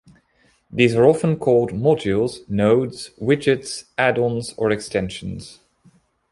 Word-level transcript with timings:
These 0.71 0.95
are 0.95 1.05
often 1.05 1.35
called 1.37 1.73
modules, 1.73 2.49
nodes, 2.49 3.11
widgets, 3.21 3.83
add-ons, 3.99 4.55
or 4.57 4.71
extensions. 4.71 5.59